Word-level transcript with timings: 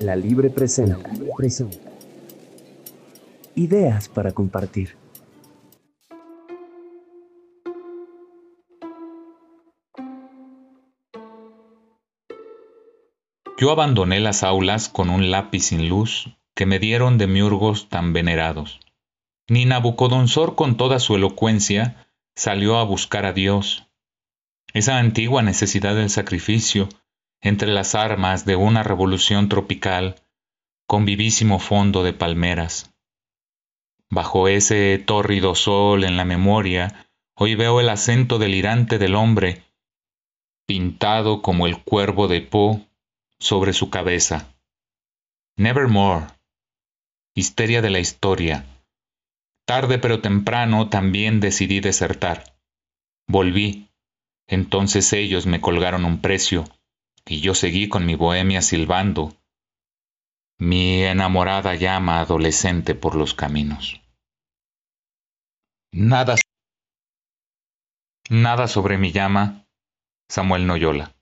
La 0.00 0.16
Libre 0.16 0.50
presenta. 0.50 0.98
Ideas 3.54 4.08
para 4.08 4.32
compartir. 4.32 4.96
Yo 13.56 13.70
abandoné 13.70 14.18
las 14.18 14.42
aulas 14.42 14.88
con 14.88 15.10
un 15.10 15.30
lápiz 15.30 15.60
sin 15.66 15.88
luz 15.88 16.28
que 16.56 16.66
me 16.66 16.80
dieron 16.80 17.16
de 17.16 17.28
miurgos 17.28 17.88
tan 17.88 18.12
venerados. 18.12 18.80
Ni 19.48 19.64
Nabucodonosor 19.64 20.56
con 20.56 20.76
toda 20.76 20.98
su 20.98 21.14
elocuencia 21.14 22.08
salió 22.34 22.78
a 22.78 22.84
buscar 22.84 23.26
a 23.26 23.32
Dios. 23.32 23.86
Esa 24.72 24.98
antigua 24.98 25.42
necesidad 25.42 25.94
del 25.94 26.10
sacrificio 26.10 26.88
entre 27.44 27.70
las 27.70 27.94
armas 27.94 28.46
de 28.46 28.56
una 28.56 28.82
revolución 28.82 29.50
tropical 29.50 30.16
con 30.88 31.04
vivísimo 31.04 31.58
fondo 31.58 32.02
de 32.02 32.14
palmeras. 32.14 32.90
Bajo 34.10 34.48
ese 34.48 34.98
tórrido 34.98 35.54
sol 35.54 36.04
en 36.04 36.16
la 36.16 36.24
memoria, 36.24 37.06
hoy 37.36 37.54
veo 37.54 37.80
el 37.80 37.90
acento 37.90 38.38
delirante 38.38 38.98
del 38.98 39.14
hombre, 39.14 39.62
pintado 40.66 41.42
como 41.42 41.66
el 41.66 41.82
cuervo 41.82 42.28
de 42.28 42.40
Po 42.40 42.80
sobre 43.38 43.74
su 43.74 43.90
cabeza. 43.90 44.54
Nevermore. 45.56 46.26
Histeria 47.34 47.82
de 47.82 47.90
la 47.90 47.98
historia. 47.98 48.64
Tarde 49.66 49.98
pero 49.98 50.22
temprano 50.22 50.88
también 50.88 51.40
decidí 51.40 51.80
desertar. 51.80 52.56
Volví. 53.26 53.90
Entonces 54.46 55.12
ellos 55.12 55.44
me 55.44 55.60
colgaron 55.60 56.06
un 56.06 56.22
precio 56.22 56.64
y 57.26 57.40
yo 57.40 57.54
seguí 57.54 57.88
con 57.88 58.06
mi 58.06 58.14
bohemia 58.14 58.60
silbando, 58.62 59.36
mi 60.58 61.02
enamorada 61.02 61.74
llama 61.74 62.20
adolescente 62.20 62.94
por 62.94 63.14
los 63.14 63.34
caminos. 63.34 64.00
Nada, 65.92 66.36
nada 68.30 68.68
sobre 68.68 68.98
mi 68.98 69.12
llama, 69.12 69.66
Samuel 70.28 70.66
Noyola. 70.66 71.14